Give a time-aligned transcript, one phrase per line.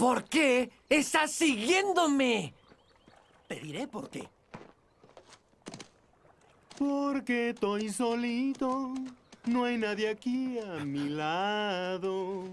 [0.00, 2.54] ¿Por qué estás siguiéndome?
[3.46, 4.26] Te diré por qué.
[6.78, 8.94] Porque estoy solito,
[9.44, 12.44] no hay nadie aquí a mi lado.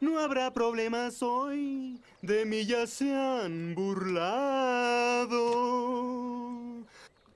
[0.00, 5.28] No habrá problemas hoy, de mí ya se han burlado.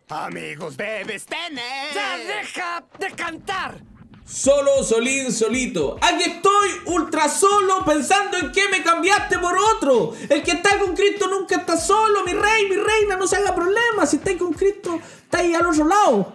[0.08, 1.94] Amigos debes tener.
[1.94, 3.95] ¡Ya deja de cantar!
[4.26, 5.96] Solo, solín, solito.
[6.00, 10.14] Aquí estoy, ultra solo, pensando en qué me cambiaste por otro.
[10.28, 13.54] El que está con Cristo nunca está solo, mi rey, mi reina, no se haga
[13.54, 14.04] problema.
[14.04, 16.34] Si estáis con Cristo, estáis al otro lado.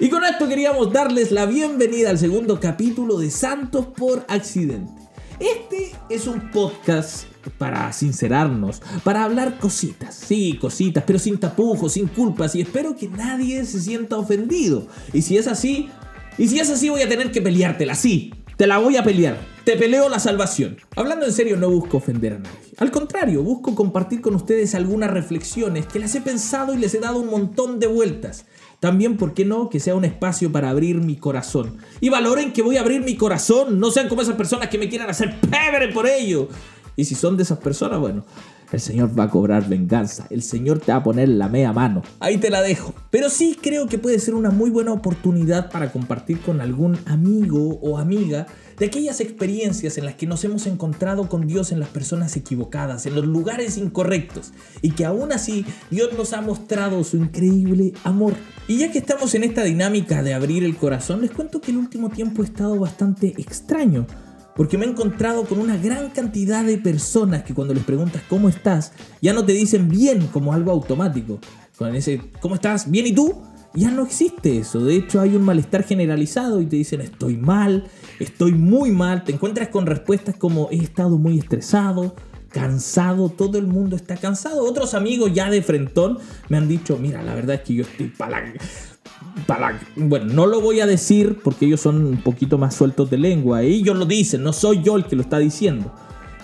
[0.00, 5.00] Y con esto queríamos darles la bienvenida al segundo capítulo de Santos por Accidente.
[5.38, 7.26] Este es un podcast
[7.56, 13.08] para sincerarnos, para hablar cositas, sí, cositas, pero sin tapujos, sin culpas y espero que
[13.08, 14.88] nadie se sienta ofendido.
[15.12, 15.88] Y si es así,
[16.38, 19.38] y si es así voy a tener que peleártela, sí, te la voy a pelear.
[19.64, 20.78] Te peleo la salvación.
[20.96, 22.58] Hablando en serio, no busco ofender a nadie.
[22.78, 27.00] Al contrario, busco compartir con ustedes algunas reflexiones que las he pensado y les he
[27.00, 28.46] dado un montón de vueltas.
[28.80, 29.68] También, ¿por qué no?
[29.68, 31.78] Que sea un espacio para abrir mi corazón.
[32.00, 33.78] Y valoren que voy a abrir mi corazón.
[33.78, 36.48] No sean como esas personas que me quieran hacer pebre por ello.
[36.96, 38.24] Y si son de esas personas, bueno,
[38.72, 40.26] el Señor va a cobrar venganza.
[40.30, 42.02] El Señor te va a poner la media mano.
[42.20, 42.94] Ahí te la dejo.
[43.10, 47.78] Pero sí creo que puede ser una muy buena oportunidad para compartir con algún amigo
[47.80, 48.46] o amiga
[48.78, 53.06] de aquellas experiencias en las que nos hemos encontrado con Dios en las personas equivocadas,
[53.06, 58.34] en los lugares incorrectos, y que aún así Dios nos ha mostrado su increíble amor.
[58.68, 61.78] Y ya que estamos en esta dinámica de abrir el corazón, les cuento que el
[61.78, 64.06] último tiempo he estado bastante extraño,
[64.58, 68.48] porque me he encontrado con una gran cantidad de personas que cuando les preguntas cómo
[68.48, 68.92] estás,
[69.22, 71.38] ya no te dicen bien como algo automático.
[71.76, 72.90] Con ese, ¿cómo estás?
[72.90, 73.40] ¿Bien y tú?
[73.74, 74.84] Ya no existe eso.
[74.84, 77.84] De hecho, hay un malestar generalizado y te dicen estoy mal,
[78.18, 79.22] estoy muy mal.
[79.22, 82.16] Te encuentras con respuestas como he estado muy estresado,
[82.48, 84.64] cansado, todo el mundo está cansado.
[84.64, 88.08] Otros amigos ya de frentón me han dicho, mira, la verdad es que yo estoy
[88.08, 88.52] para
[89.46, 93.18] para bueno, no lo voy a decir porque ellos son un poquito más sueltos de
[93.18, 93.62] lengua.
[93.62, 95.92] Ellos lo dicen, no soy yo el que lo está diciendo.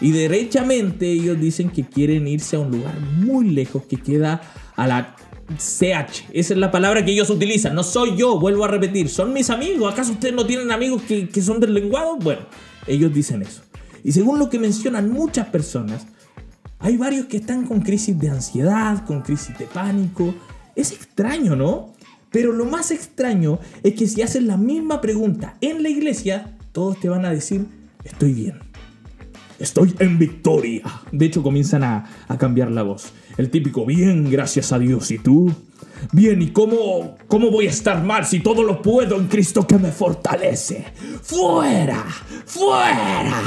[0.00, 4.40] Y derechamente ellos dicen que quieren irse a un lugar muy lejos que queda
[4.76, 5.16] a la
[5.58, 6.26] CH.
[6.32, 7.74] Esa es la palabra que ellos utilizan.
[7.74, 9.08] No soy yo, vuelvo a repetir.
[9.08, 9.92] Son mis amigos.
[9.92, 12.16] ¿Acaso ustedes no tienen amigos que, que son del lenguado?
[12.16, 12.42] Bueno,
[12.86, 13.62] ellos dicen eso.
[14.02, 16.06] Y según lo que mencionan muchas personas,
[16.78, 20.34] hay varios que están con crisis de ansiedad, con crisis de pánico.
[20.76, 21.93] Es extraño, ¿no?
[22.34, 26.98] Pero lo más extraño es que si haces la misma pregunta en la iglesia, todos
[26.98, 27.64] te van a decir,
[28.02, 28.58] estoy bien.
[29.60, 30.82] Estoy en victoria.
[31.12, 33.12] De hecho, comienzan a, a cambiar la voz.
[33.36, 35.12] El típico, bien, gracias a Dios.
[35.12, 35.52] ¿Y tú?
[36.10, 39.78] Bien, ¿y cómo, cómo voy a estar mal si todo lo puedo en Cristo que
[39.78, 40.86] me fortalece?
[41.22, 42.04] ¡Fuera!
[42.46, 43.42] ¡Fuera!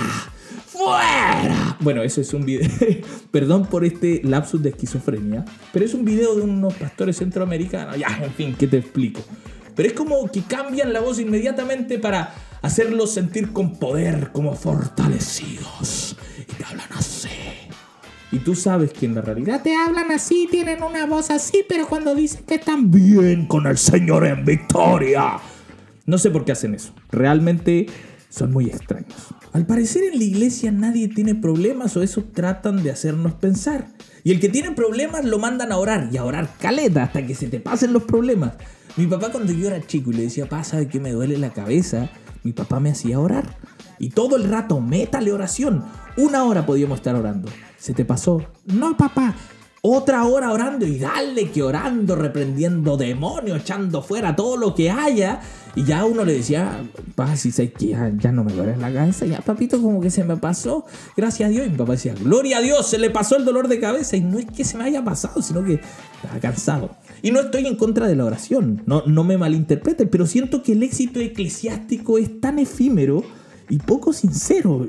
[0.77, 1.77] ¡Fuera!
[1.79, 2.69] Bueno, eso es un video.
[3.31, 5.43] Perdón por este lapsus de esquizofrenia.
[5.73, 7.97] Pero es un video de unos pastores centroamericanos.
[7.97, 9.21] Ya, en fin, ¿qué te explico?
[9.75, 16.15] Pero es como que cambian la voz inmediatamente para hacerlos sentir con poder, como fortalecidos.
[16.39, 17.29] Y te hablan así.
[18.31, 21.87] Y tú sabes que en la realidad te hablan así, tienen una voz así, pero
[21.87, 25.39] cuando dicen que están bien con el Señor en victoria.
[26.05, 26.93] No sé por qué hacen eso.
[27.09, 27.87] Realmente
[28.29, 29.33] son muy extraños.
[29.53, 33.87] Al parecer en la iglesia nadie tiene problemas o eso tratan de hacernos pensar.
[34.23, 37.35] Y el que tiene problemas lo mandan a orar y a orar caleta hasta que
[37.35, 38.53] se te pasen los problemas.
[38.97, 41.53] Mi papá cuando yo era chico y le decía, papá, ¿sabe que me duele la
[41.53, 42.09] cabeza?
[42.43, 43.57] Mi papá me hacía orar.
[43.99, 45.83] Y todo el rato, métale oración.
[46.17, 47.49] Una hora podíamos estar orando.
[47.77, 48.41] ¿Se te pasó?
[48.65, 49.35] No, papá.
[49.81, 55.39] Otra hora orando y dale que orando, reprendiendo demonios, echando fuera todo lo que haya.
[55.75, 56.83] Y ya uno le decía,
[57.15, 60.09] papá, si sé que ya, ya no me duele la cabeza, ya papito, como que
[60.09, 60.85] se me pasó.
[61.15, 61.67] Gracias a Dios.
[61.67, 64.17] Y mi papá decía, gloria a Dios, se le pasó el dolor de cabeza.
[64.17, 65.79] Y no es que se me haya pasado, sino que
[66.15, 66.95] estaba cansado.
[67.21, 70.73] Y no estoy en contra de la oración, no, no me malinterpreten, pero siento que
[70.73, 73.23] el éxito eclesiástico es tan efímero
[73.69, 74.87] y poco sincero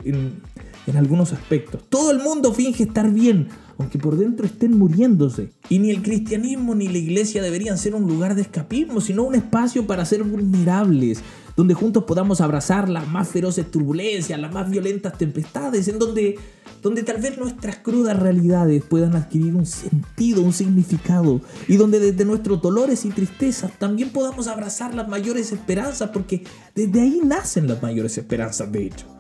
[0.88, 1.82] en algunos aspectos.
[1.88, 3.49] Todo el mundo finge estar bien,
[3.79, 5.50] aunque por dentro estén muriéndose.
[5.69, 9.35] Y ni el cristianismo ni la iglesia deberían ser un lugar de escapismo, sino un
[9.35, 11.23] espacio para ser vulnerables,
[11.56, 16.38] donde juntos podamos abrazar las más feroces turbulencias, las más violentas tempestades, en donde,
[16.82, 22.25] donde tal vez nuestras crudas realidades puedan adquirir un sentido, un significado, y donde desde
[22.25, 26.44] nuestros dolores y tristezas también podamos abrazar las mayores esperanzas, porque
[26.75, 29.18] desde ahí nacen las mayores esperanzas, de hecho.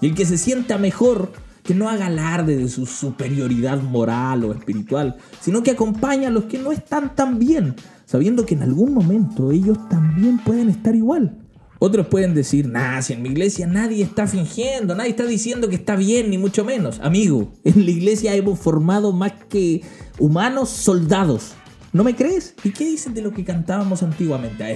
[0.00, 4.52] Y el que se sienta mejor, que no haga alarde de su superioridad moral o
[4.52, 7.74] espiritual, sino que acompaña a los que no están tan bien,
[8.06, 11.36] sabiendo que en algún momento ellos también pueden estar igual.
[11.80, 15.76] Otros pueden decir, nah, si en mi iglesia nadie está fingiendo, nadie está diciendo que
[15.76, 16.98] está bien, ni mucho menos.
[17.00, 19.82] Amigo, en la iglesia hemos formado más que
[20.18, 21.52] humanos soldados.
[21.92, 22.54] ¿No me crees?
[22.64, 24.64] ¿Y qué dicen de lo que cantábamos antiguamente?
[24.64, 24.70] A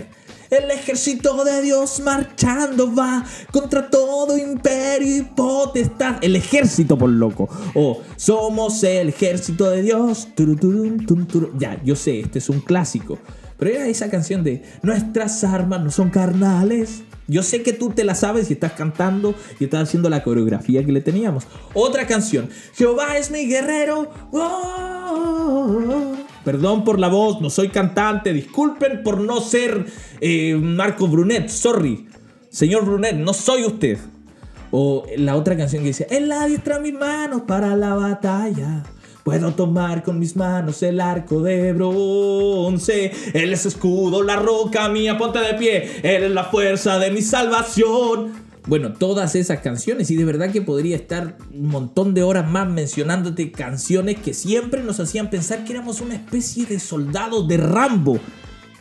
[0.53, 6.17] el ejército de Dios marchando va contra todo imperio y potestad.
[6.21, 7.49] El ejército, por loco.
[7.75, 10.29] O somos el ejército de Dios.
[11.59, 13.19] Ya, yo sé, este es un clásico.
[13.59, 17.03] Pero era esa canción de Nuestras armas no son carnales.
[17.29, 20.85] Yo sé que tú te la sabes y estás cantando y estás haciendo la coreografía
[20.85, 21.45] que le teníamos.
[21.73, 22.51] Otra canción.
[22.75, 24.11] Jehová es mi guerrero.
[24.33, 26.13] Oh.
[26.45, 28.33] Perdón por la voz, no soy cantante.
[28.33, 29.87] Disculpen por no ser
[30.21, 31.49] eh, Marco Brunet.
[31.49, 32.09] Sorry.
[32.51, 33.99] Señor Brunet, no soy usted.
[34.71, 38.83] O la otra canción que dice, Él la diestra mis manos para la batalla.
[39.23, 43.13] Puedo tomar con mis manos el arco de bronce.
[43.33, 46.01] Él es escudo, la roca mía, ponte de pie.
[46.03, 48.42] Él es la fuerza de mi salvación.
[48.67, 52.69] Bueno, todas esas canciones y de verdad que podría estar un montón de horas más
[52.69, 58.21] mencionándote canciones que siempre nos hacían pensar que éramos una especie de soldados de Rambo.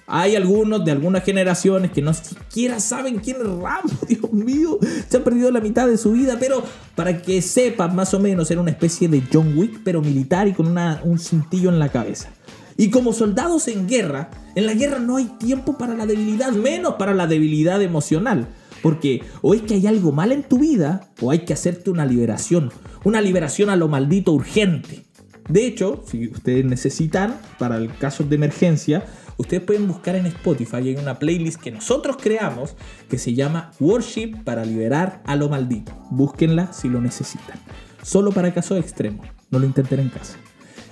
[0.05, 4.77] Hay algunos de algunas generaciones que no siquiera saben quién es Rambo, Dios mío,
[5.09, 6.63] se han perdido la mitad de su vida, pero
[6.95, 10.53] para que sepan más o menos era una especie de John Wick, pero militar y
[10.53, 12.29] con una, un cintillo en la cabeza.
[12.77, 16.95] Y como soldados en guerra, en la guerra no hay tiempo para la debilidad, menos
[16.95, 18.47] para la debilidad emocional.
[18.81, 22.05] Porque o es que hay algo mal en tu vida o hay que hacerte una
[22.05, 22.71] liberación.
[23.03, 25.05] Una liberación a lo maldito urgente.
[25.49, 29.05] De hecho, si ustedes necesitan, para el caso de emergencia,
[29.37, 32.75] ustedes pueden buscar en Spotify, hay una playlist que nosotros creamos
[33.09, 35.93] que se llama Worship para liberar a lo maldito.
[36.11, 37.59] Búsquenla si lo necesitan.
[38.03, 40.37] Solo para casos extremos, no lo intenten en casa.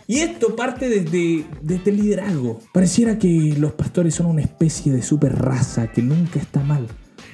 [0.07, 2.59] Y esto parte desde, desde el liderazgo.
[2.73, 6.87] Pareciera que los pastores son una especie de super raza que nunca está mal.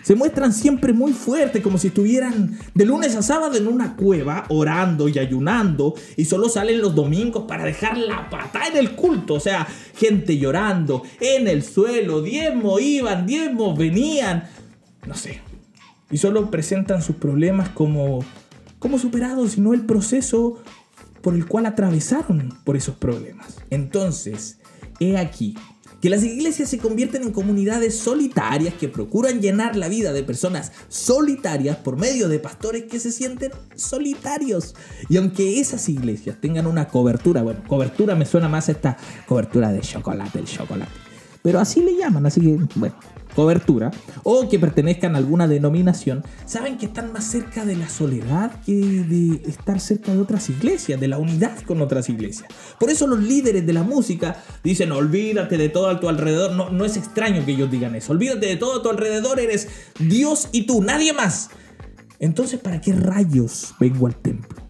[0.06, 4.46] Se muestran siempre muy fuertes, como si estuvieran de lunes a sábado en una cueva,
[4.50, 9.34] orando y ayunando, y solo salen los domingos para dejar la pata en el culto.
[9.34, 9.66] O sea,
[9.96, 14.44] gente llorando en el suelo, diezmo iban, diezmos venían.
[15.08, 15.42] No sé.
[16.12, 18.24] Y solo presentan sus problemas como,
[18.78, 20.62] como superados y no el proceso
[21.24, 23.58] por el cual atravesaron por esos problemas.
[23.72, 24.60] Entonces,
[25.00, 25.56] he aquí
[26.06, 30.72] que las iglesias se convierten en comunidades solitarias que procuran llenar la vida de personas
[30.88, 34.76] solitarias por medio de pastores que se sienten solitarios.
[35.10, 39.72] Y aunque esas iglesias tengan una cobertura, bueno, cobertura me suena más a esta cobertura
[39.72, 40.92] de chocolate, el chocolate.
[41.42, 42.94] Pero así le llaman, así que, bueno,
[43.36, 43.92] cobertura,
[44.24, 48.74] o que pertenezcan a alguna denominación, saben que están más cerca de la soledad que
[48.74, 52.50] de estar cerca de otras iglesias, de la unidad con otras iglesias.
[52.80, 56.54] Por eso los líderes de la música dicen, olvídate de todo a tu alrededor.
[56.54, 58.14] No, no es extraño que ellos digan eso.
[58.14, 59.68] Olvídate de todo a tu alrededor, eres
[60.00, 61.50] Dios y tú, nadie más.
[62.20, 64.66] Entonces, ¿para qué rayos vengo al templo?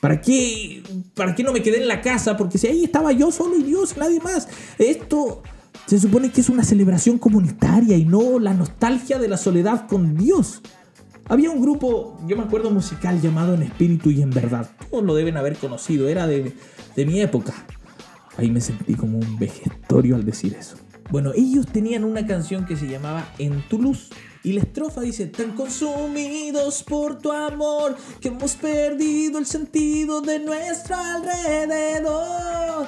[0.00, 0.82] ¿Para qué,
[1.14, 2.36] ¿Para qué no me quedé en la casa?
[2.36, 4.48] Porque si ahí estaba yo solo y Dios, nadie más.
[4.76, 5.42] Esto
[5.86, 10.16] se supone que es una celebración comunitaria y no la nostalgia de la soledad con
[10.16, 10.62] Dios.
[11.28, 14.70] Había un grupo, yo me acuerdo, musical llamado En Espíritu y en Verdad.
[14.90, 16.54] Todos lo deben haber conocido, era de,
[16.96, 17.54] de mi época.
[18.36, 20.76] Ahí me sentí como un vegetorio al decir eso.
[21.10, 24.08] Bueno, ellos tenían una canción que se llamaba En tu luz.
[24.44, 30.40] Y la estrofa dice, tan consumidos por tu amor que hemos perdido el sentido de
[30.40, 32.86] nuestro alrededor.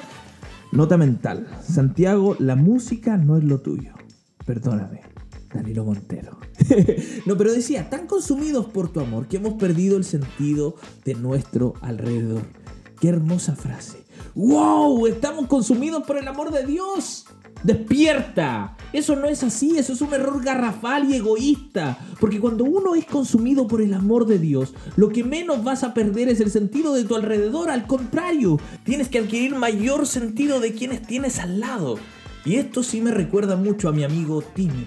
[0.75, 1.47] Nota mental.
[1.63, 3.93] Santiago, la música no es lo tuyo.
[4.45, 5.03] Perdóname,
[5.55, 6.37] Danilo Montero.
[7.27, 11.75] no, pero decía, tan consumidos por tu amor que hemos perdido el sentido de nuestro
[11.81, 12.43] alrededor.
[13.01, 14.05] Qué hermosa frase.
[14.35, 15.07] ¡Wow!
[15.07, 17.27] Estamos consumidos por el amor de Dios.
[17.65, 18.77] ¡Despierta!
[18.93, 21.99] Eso no es así, eso es un error garrafal y egoísta.
[22.21, 25.94] Porque cuando uno es consumido por el amor de Dios, lo que menos vas a
[25.94, 27.71] perder es el sentido de tu alrededor.
[27.71, 31.99] Al contrario, tienes que adquirir mayor sentido de quienes tienes al lado.
[32.44, 34.87] Y esto sí me recuerda mucho a mi amigo Timmy.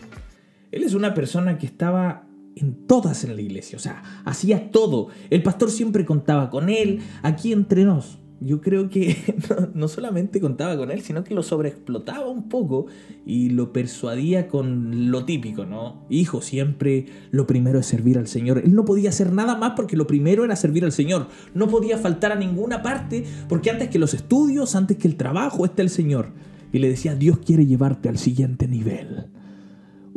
[0.72, 5.08] Él es una persona que estaba en todas en la iglesia, o sea, hacía todo.
[5.32, 9.18] El pastor siempre contaba con él, aquí entre nos yo creo que
[9.74, 12.88] no, solamente contaba con él, sino que lo sobreexplotaba un poco
[13.26, 16.06] y lo persuadía con lo típico, ¿no?
[16.10, 18.60] Hijo, siempre lo primero es servir al Señor.
[18.60, 21.28] Él no podía hacer nada más porque lo primero era servir al Señor.
[21.54, 25.66] No podía faltar a ninguna parte porque antes que los estudios, antes que el trabajo,
[25.66, 26.30] está el Señor.
[26.72, 29.28] Y le decía, Dios quiere llevarte al siguiente nivel.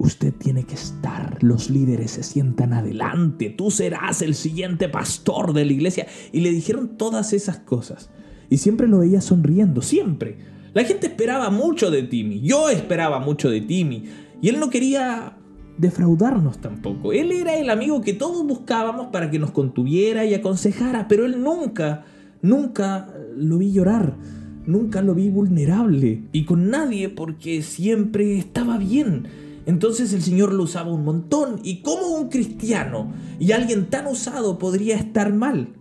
[0.01, 5.67] Usted tiene que estar, los líderes se sientan adelante, tú serás el siguiente pastor de
[5.67, 6.07] la iglesia.
[6.33, 8.09] Y le dijeron todas esas cosas.
[8.49, 10.39] Y siempre lo veía sonriendo, siempre.
[10.73, 14.05] La gente esperaba mucho de Timmy, yo esperaba mucho de Timmy.
[14.41, 15.37] Y él no quería
[15.77, 17.13] defraudarnos tampoco.
[17.13, 21.43] Él era el amigo que todos buscábamos para que nos contuviera y aconsejara, pero él
[21.43, 22.07] nunca,
[22.41, 24.17] nunca lo vi llorar.
[24.65, 29.50] Nunca lo vi vulnerable y con nadie porque siempre estaba bien.
[29.71, 31.61] Entonces el Señor lo usaba un montón.
[31.63, 35.75] ¿Y cómo un cristiano y alguien tan usado podría estar mal?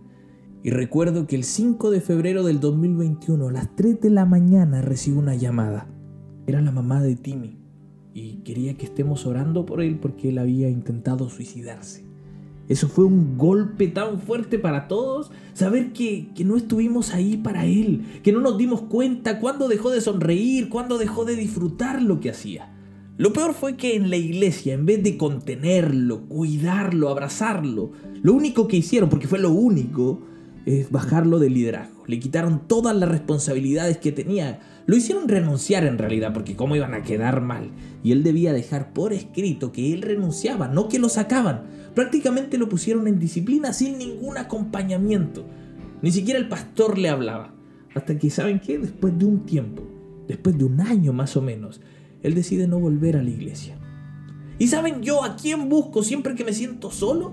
[0.62, 4.80] Y recuerdo que el 5 de febrero del 2021, a las 3 de la mañana,
[4.80, 5.88] recibo una llamada.
[6.46, 7.58] Era la mamá de Timmy
[8.14, 12.04] y quería que estemos orando por él porque él había intentado suicidarse.
[12.68, 17.66] Eso fue un golpe tan fuerte para todos, saber que, que, no estuvimos ahí para
[17.66, 22.20] él, que no nos dimos cuenta cuándo dejó de sonreír, cuándo dejó de disfrutar lo
[22.20, 22.76] que hacía.
[23.20, 28.66] Lo peor fue que en la iglesia, en vez de contenerlo, cuidarlo, abrazarlo, lo único
[28.66, 30.22] que hicieron, porque fue lo único,
[30.64, 32.02] es bajarlo del liderazgo.
[32.06, 34.60] Le quitaron todas las responsabilidades que tenía.
[34.86, 37.72] Lo hicieron renunciar en realidad, porque cómo iban a quedar mal.
[38.02, 41.66] Y él debía dejar por escrito que él renunciaba, no que lo sacaban.
[41.94, 45.44] Prácticamente lo pusieron en disciplina sin ningún acompañamiento.
[46.00, 47.52] Ni siquiera el pastor le hablaba.
[47.94, 48.78] Hasta que, ¿saben qué?
[48.78, 49.82] Después de un tiempo,
[50.26, 51.82] después de un año más o menos,
[52.22, 53.76] él decide no volver a la iglesia.
[54.58, 57.32] ¿Y saben yo a quién busco siempre que me siento solo?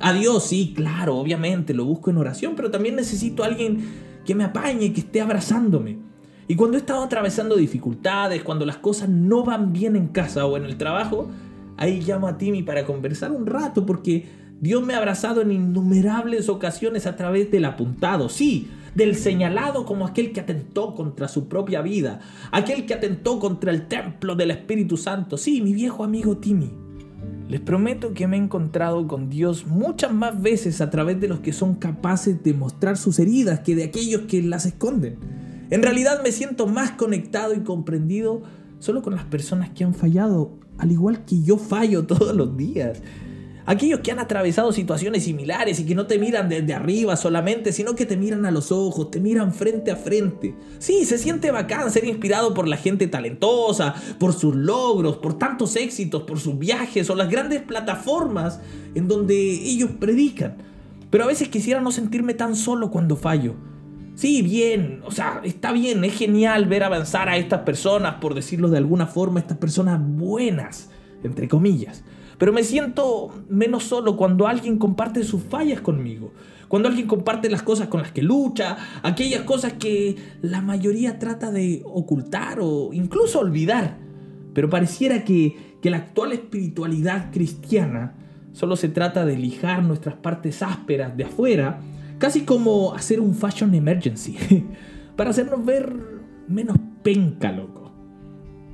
[0.00, 3.80] A Dios, sí, claro, obviamente, lo busco en oración, pero también necesito a alguien
[4.24, 5.98] que me apañe, que esté abrazándome.
[6.46, 10.56] Y cuando he estado atravesando dificultades, cuando las cosas no van bien en casa o
[10.56, 11.28] en el trabajo,
[11.76, 14.26] ahí llamo a Timmy para conversar un rato, porque
[14.60, 20.06] Dios me ha abrazado en innumerables ocasiones a través del apuntado, sí, del señalado como
[20.06, 22.20] aquel que atentó contra su propia vida,
[22.52, 26.70] aquel que atentó contra el templo del Espíritu Santo, sí, mi viejo amigo Timmy.
[27.48, 31.40] Les prometo que me he encontrado con Dios muchas más veces a través de los
[31.40, 35.16] que son capaces de mostrar sus heridas que de aquellos que las esconden.
[35.70, 38.42] En realidad me siento más conectado y comprendido
[38.80, 43.02] solo con las personas que han fallado, al igual que yo fallo todos los días.
[43.68, 47.94] Aquellos que han atravesado situaciones similares y que no te miran desde arriba solamente, sino
[47.94, 50.54] que te miran a los ojos, te miran frente a frente.
[50.78, 55.76] Sí, se siente bacán ser inspirado por la gente talentosa, por sus logros, por tantos
[55.76, 58.58] éxitos, por sus viajes o las grandes plataformas
[58.94, 60.56] en donde ellos predican.
[61.10, 63.54] Pero a veces quisiera no sentirme tan solo cuando fallo.
[64.14, 68.70] Sí, bien, o sea, está bien, es genial ver avanzar a estas personas, por decirlo
[68.70, 70.88] de alguna forma, estas personas buenas,
[71.22, 72.02] entre comillas.
[72.38, 76.32] Pero me siento menos solo cuando alguien comparte sus fallas conmigo.
[76.68, 81.50] Cuando alguien comparte las cosas con las que lucha, aquellas cosas que la mayoría trata
[81.50, 83.98] de ocultar o incluso olvidar.
[84.54, 88.14] Pero pareciera que, que la actual espiritualidad cristiana
[88.52, 91.80] solo se trata de lijar nuestras partes ásperas de afuera,
[92.18, 94.36] casi como hacer un fashion emergency,
[95.16, 95.92] para hacernos ver
[96.48, 97.92] menos penca, loco.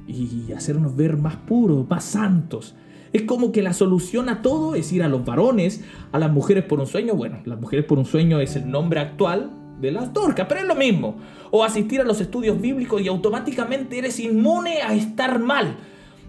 [0.07, 2.75] Y hacernos ver más puros, más santos,
[3.15, 6.65] es como que la solución a todo es ir a los varones, a las mujeres
[6.65, 7.15] por un sueño.
[7.15, 10.67] Bueno, las mujeres por un sueño es el nombre actual de las torcas, pero es
[10.67, 11.15] lo mismo.
[11.53, 15.77] O asistir a los estudios bíblicos y automáticamente eres inmune a estar mal.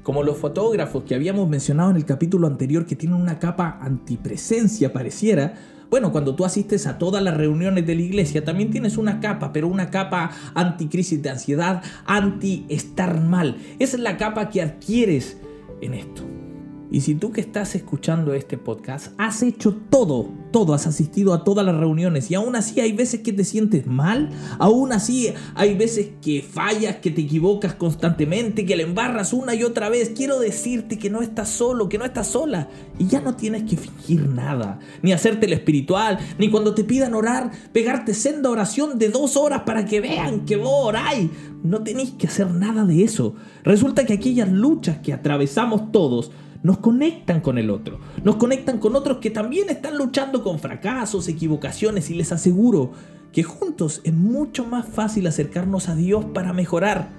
[0.03, 4.93] Como los fotógrafos que habíamos mencionado en el capítulo anterior que tienen una capa antipresencia,
[4.93, 5.55] pareciera.
[5.89, 9.51] Bueno, cuando tú asistes a todas las reuniones de la iglesia, también tienes una capa,
[9.51, 13.57] pero una capa anticrisis de ansiedad, anti estar mal.
[13.79, 15.41] Esa es la capa que adquieres
[15.81, 16.44] en esto.
[16.91, 21.43] Y si tú que estás escuchando este podcast has hecho todo, todo, has asistido a
[21.43, 25.75] todas las reuniones y aún así hay veces que te sientes mal, aún así hay
[25.75, 30.39] veces que fallas, que te equivocas constantemente, que le embarras una y otra vez, quiero
[30.39, 34.27] decirte que no estás solo, que no estás sola y ya no tienes que fingir
[34.29, 39.37] nada, ni hacerte el espiritual, ni cuando te pidan orar, pegarte senda oración de dos
[39.37, 41.29] horas para que vean que vos oráis.
[41.63, 43.33] No tenéis que hacer nada de eso.
[43.63, 46.31] Resulta que aquellas luchas que atravesamos todos,
[46.65, 51.27] nos conectan con el otro, nos conectan con otros que también están luchando con fracasos,
[51.27, 52.91] equivocaciones y les aseguro
[53.31, 57.09] que juntos es mucho más fácil acercarnos a Dios para mejorar.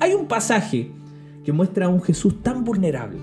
[0.00, 0.90] Hay un pasaje
[1.44, 3.20] que muestra a un Jesús tan vulnerable,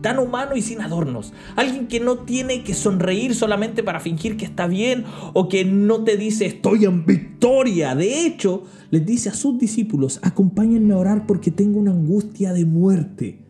[0.00, 4.46] tan humano y sin adornos, alguien que no tiene que sonreír solamente para fingir que
[4.46, 7.94] está bien o que no te dice estoy en victoria.
[7.94, 12.64] De hecho, les dice a sus discípulos, acompáñenme a orar porque tengo una angustia de
[12.64, 13.49] muerte.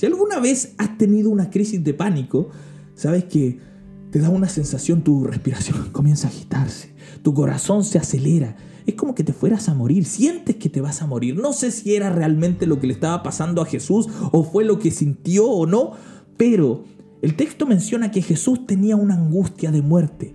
[0.00, 2.48] Si alguna vez has tenido una crisis de pánico,
[2.94, 3.58] sabes que
[4.10, 9.14] te da una sensación, tu respiración comienza a agitarse, tu corazón se acelera, es como
[9.14, 11.36] que te fueras a morir, sientes que te vas a morir.
[11.36, 14.78] No sé si era realmente lo que le estaba pasando a Jesús o fue lo
[14.78, 15.92] que sintió o no,
[16.38, 16.84] pero
[17.20, 20.32] el texto menciona que Jesús tenía una angustia de muerte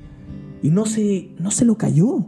[0.62, 2.28] y no se, no se lo cayó.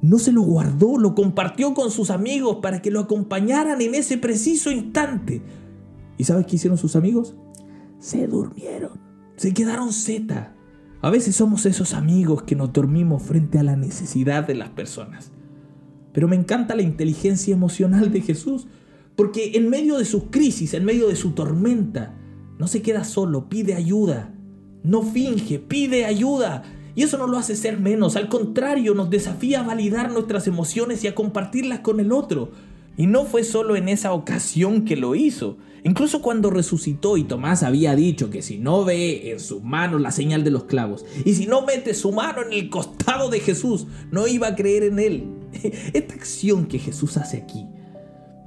[0.00, 4.16] No se lo guardó, lo compartió con sus amigos para que lo acompañaran en ese
[4.16, 5.42] preciso instante.
[6.18, 7.34] ¿Y sabes qué hicieron sus amigos?
[7.98, 9.00] se durmieron.
[9.36, 10.54] Se quedaron zeta.
[11.02, 15.30] A veces somos esos amigos que nos dormimos frente a la necesidad de las personas.
[16.12, 18.66] Pero me encanta la inteligencia emocional de Jesús,
[19.14, 22.14] porque en medio de su crisis, en medio de su tormenta,
[22.58, 24.32] no se queda solo, pide ayuda.
[24.82, 26.62] No finge, pide ayuda.
[26.94, 31.04] Y eso no lo hace ser menos, al contrario, nos desafía a validar nuestras emociones
[31.04, 32.52] y a compartirlas con el otro.
[32.96, 35.58] Y no fue solo en esa ocasión que lo hizo.
[35.84, 40.10] Incluso cuando resucitó y Tomás había dicho que si no ve en sus manos la
[40.10, 43.86] señal de los clavos y si no mete su mano en el costado de Jesús,
[44.10, 45.24] no iba a creer en él.
[45.92, 47.66] Esta acción que Jesús hace aquí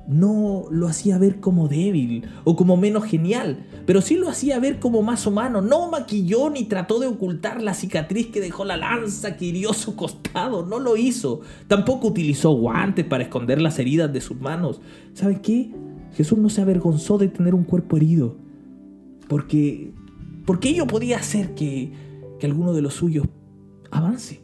[0.10, 4.78] no lo hacía ver como débil o como menos genial, pero sí lo hacía ver
[4.78, 5.64] como más humano.
[5.64, 9.96] No maquilló ni trató de ocultar la cicatriz que dejó la lanza que hirió su
[9.96, 11.42] costado, no lo hizo.
[11.68, 14.80] Tampoco utilizó guantes para esconder las heridas de sus manos.
[15.16, 15.72] ¿Sabe qué?
[16.14, 18.36] Jesús no se avergonzó de tener un cuerpo herido,
[19.28, 19.92] porque,
[20.46, 21.92] porque ello podía hacer que,
[22.40, 23.26] que alguno de los suyos
[23.90, 24.40] avance.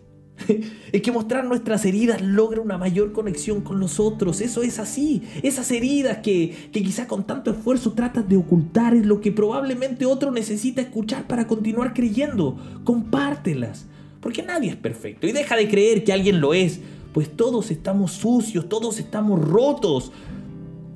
[0.92, 4.42] Es que mostrar nuestras heridas logra una mayor conexión con los otros.
[4.42, 5.24] Eso es así.
[5.44, 10.06] Esas heridas que, que quizá con tanto esfuerzo tratas de ocultar es lo que probablemente
[10.06, 12.58] otro necesita escuchar para continuar creyendo.
[12.84, 13.86] Compártelas.
[14.22, 15.28] Porque nadie es perfecto.
[15.28, 16.80] Y deja de creer que alguien lo es.
[17.14, 20.12] Pues todos estamos sucios, todos estamos rotos.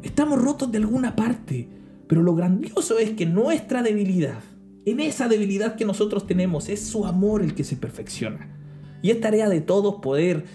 [0.01, 1.67] Estamos rotos de alguna parte.
[2.07, 4.41] Pero lo grandioso es que nuestra debilidad,
[4.85, 8.58] en esa debilidad que nosotros tenemos, es su amor el que se perfecciona.
[9.01, 10.45] Y es tarea de todos poder,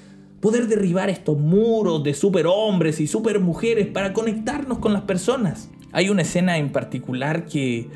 [0.41, 5.71] poder derribar estos muros de superhombres y supermujeres para conectarnos con las personas.
[5.93, 7.89] Hay una escena en particular que,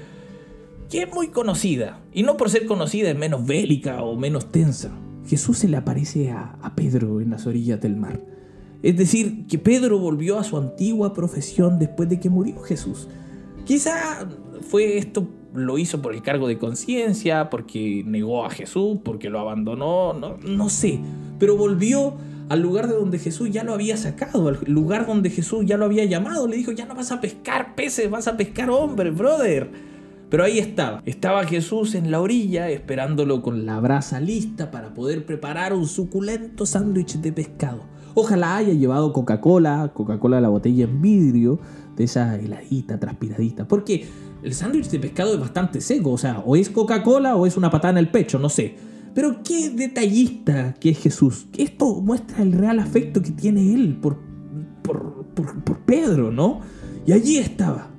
[0.90, 2.00] que es muy conocida.
[2.12, 4.90] Y no por ser conocida es menos bélica o menos tensa.
[5.26, 8.21] Jesús se le aparece a, a Pedro en las orillas del mar.
[8.83, 13.09] Es decir, que Pedro volvió a su antigua profesión después de que murió Jesús.
[13.64, 14.26] Quizá
[14.62, 19.40] fue esto lo hizo por el cargo de conciencia, porque negó a Jesús, porque lo
[19.40, 21.00] abandonó, no, no sé.
[21.38, 22.14] Pero volvió
[22.49, 25.85] al lugar de donde Jesús ya lo había sacado, al lugar donde Jesús ya lo
[25.85, 26.47] había llamado.
[26.47, 29.71] Le dijo, ya no vas a pescar peces, vas a pescar hombres, brother.
[30.30, 35.25] Pero ahí estaba, estaba Jesús en la orilla esperándolo con la brasa lista para poder
[35.25, 37.80] preparar un suculento sándwich de pescado.
[38.15, 41.61] Ojalá haya llevado Coca-Cola, Coca-Cola la botella en vidrio,
[41.97, 43.67] de esa heladita, transpiradita.
[43.67, 44.06] Porque
[44.43, 47.71] el sándwich de pescado es bastante seco, o sea, o es Coca-Cola o es una
[47.71, 48.77] patada en el pecho, no sé.
[49.15, 51.49] Pero qué detallista que es Jesús.
[51.57, 54.19] Esto muestra el real afecto que tiene él por,
[54.83, 56.61] por, por Pedro, ¿no?
[57.07, 57.91] Y allí estaba.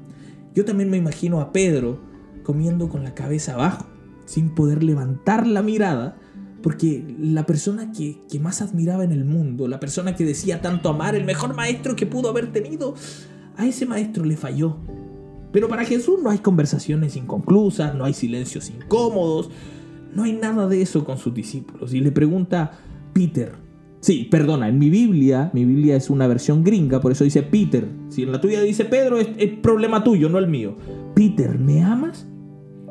[0.54, 1.99] Yo también me imagino a Pedro
[2.43, 3.86] comiendo con la cabeza abajo,
[4.25, 6.17] sin poder levantar la mirada,
[6.63, 10.89] porque la persona que, que, más admiraba en el mundo, la persona que decía tanto
[10.89, 12.95] amar, el mejor maestro que pudo haber tenido,
[13.56, 14.78] a ese maestro le falló.
[15.51, 19.49] Pero para Jesús no hay conversaciones inconclusas, no hay silencios incómodos,
[20.13, 21.93] no hay nada de eso con sus discípulos.
[21.93, 22.71] Y le pregunta
[23.13, 23.53] Peter,
[23.99, 27.88] sí, perdona, en mi Biblia, mi Biblia es una versión gringa, por eso dice Peter.
[28.09, 30.75] Si en la tuya dice Pedro, es, es problema tuyo, no el mío.
[31.15, 32.27] Peter, ¿me amas?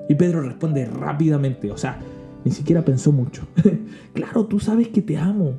[0.09, 2.01] Y Pedro responde rápidamente, o sea,
[2.45, 3.47] ni siquiera pensó mucho.
[4.15, 5.55] claro, tú sabes que te amo.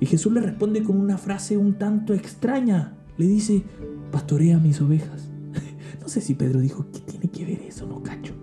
[0.00, 2.94] Y Jesús le responde con una frase un tanto extraña.
[3.18, 3.62] Le dice,
[4.10, 5.31] pastorea mis ovejas.
[6.02, 7.86] No sé si Pedro dijo, ¿qué tiene que ver eso?
[7.86, 8.34] No cacho.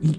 [0.00, 0.18] Y,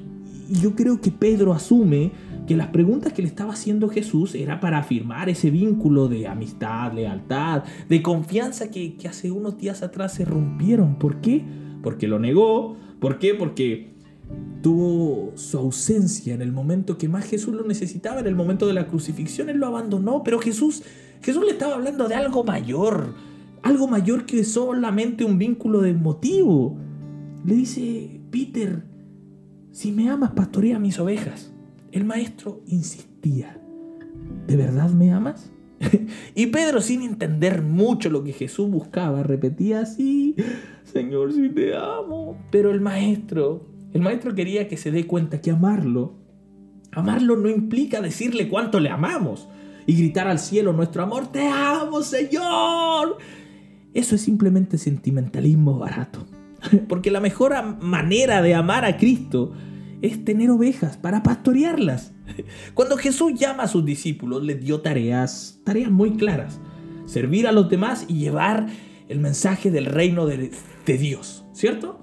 [0.62, 2.12] yo creo que Pedro asume
[2.46, 6.92] que las preguntas que le estaba haciendo Jesús era para afirmar ese vínculo de amistad,
[6.92, 10.96] lealtad, de confianza que, que hace unos días atrás se rompieron.
[11.00, 11.46] ¿Por qué?
[11.82, 12.76] Porque lo negó.
[13.00, 13.34] ¿Por qué?
[13.34, 13.92] Porque
[14.62, 18.74] tuvo su ausencia en el momento que más Jesús lo necesitaba, en el momento de
[18.74, 20.84] la crucifixión, él lo abandonó, pero Jesús,
[21.22, 23.16] Jesús le estaba hablando de algo mayor,
[23.64, 26.78] algo mayor que solamente un vínculo de motivo.
[27.46, 28.84] Le dice, Peter,
[29.72, 31.54] si me amas, pastorea mis ovejas.
[31.92, 33.60] El maestro insistía,
[34.48, 35.52] ¿de verdad me amas?
[36.36, 40.36] y Pedro, sin entender mucho lo que Jesús buscaba, repetía así,
[40.84, 42.38] Señor, si te amo.
[42.52, 46.14] Pero el maestro, el maestro quería que se dé cuenta que amarlo,
[46.92, 49.48] amarlo no implica decirle cuánto le amamos
[49.88, 53.18] y gritar al cielo nuestro amor, te amo, Señor.
[53.94, 56.26] Eso es simplemente sentimentalismo barato.
[56.88, 59.54] Porque la mejor manera de amar a Cristo
[60.02, 62.14] es tener ovejas para pastorearlas.
[62.74, 66.60] Cuando Jesús llama a sus discípulos, les dio tareas, tareas muy claras.
[67.06, 68.68] Servir a los demás y llevar
[69.10, 70.52] el mensaje del reino de,
[70.86, 72.00] de Dios, ¿cierto?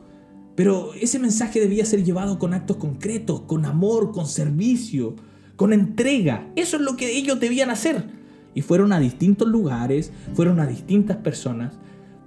[0.55, 5.14] Pero ese mensaje debía ser llevado con actos concretos, con amor, con servicio,
[5.57, 6.51] con entrega.
[6.57, 8.17] Eso es lo que ellos debían hacer
[8.59, 11.75] y fueron a distintos lugares, fueron a distintas personas,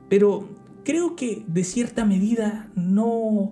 [0.07, 0.47] pero
[0.85, 3.51] creo que de cierta medida no,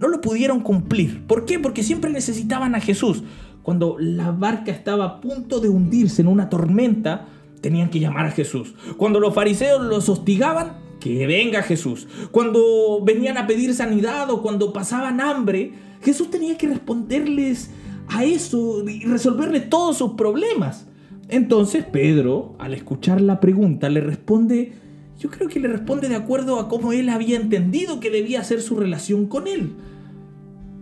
[0.00, 1.26] no lo pudieron cumplir.
[1.26, 1.58] ¿Por qué?
[1.58, 3.22] Porque siempre necesitaban a Jesús.
[3.62, 7.26] Cuando la barca estaba a punto de hundirse en una tormenta,
[7.60, 8.74] tenían que llamar a Jesús.
[8.96, 12.08] Cuando los fariseos los hostigaban, que venga Jesús.
[12.30, 17.72] Cuando venían a pedir sanidad o cuando pasaban hambre, Jesús tenía que responderles
[18.08, 20.86] a eso y resolverle todos sus problemas.
[21.28, 24.72] Entonces Pedro, al escuchar la pregunta, le responde,
[25.18, 28.62] yo creo que le responde de acuerdo a cómo él había entendido que debía ser
[28.62, 29.72] su relación con él.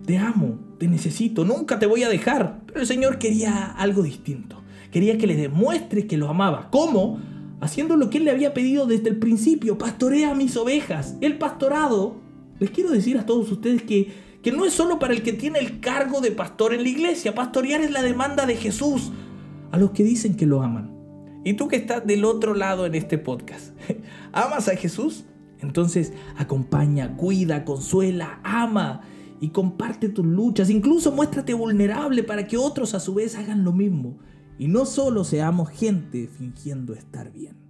[0.05, 2.61] Te amo, te necesito, nunca te voy a dejar.
[2.67, 4.61] Pero el Señor quería algo distinto.
[4.91, 6.69] Quería que le demuestre que lo amaba.
[6.71, 7.19] ¿Cómo?
[7.61, 9.79] Haciendo lo que él le había pedido desde el principio.
[9.79, 11.17] Pastorea mis ovejas.
[11.23, 12.17] El pastorado,
[12.61, 15.59] les quiero decir a todos ustedes que, que no es solo para el que tiene
[15.59, 17.35] el cargo de pastor en la iglesia.
[17.35, 19.11] Pastorear es la demanda de Jesús
[19.75, 20.93] a los que dicen que lo aman.
[21.43, 23.77] Y tú que estás del otro lado en este podcast,
[24.33, 25.25] ¿amas a Jesús?
[25.59, 29.01] Entonces acompaña, cuida, consuela, ama
[29.41, 30.71] y comparte tus luchas.
[30.71, 34.17] Incluso muéstrate vulnerable para que otros a su vez hagan lo mismo.
[34.61, 37.64] Y no solo seamos gente fingiendo estar bien.